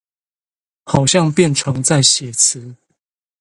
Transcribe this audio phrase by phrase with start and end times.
[0.83, 2.75] 好像變成在寫詞